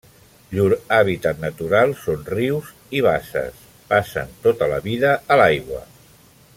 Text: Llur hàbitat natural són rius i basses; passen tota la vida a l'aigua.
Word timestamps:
Llur 0.59 0.69
hàbitat 0.95 1.43
natural 1.43 1.93
són 2.05 2.23
rius 2.35 2.71
i 3.01 3.05
basses; 3.09 3.61
passen 3.93 4.35
tota 4.47 4.71
la 4.75 4.85
vida 4.89 5.17
a 5.37 5.43
l'aigua. 5.43 5.85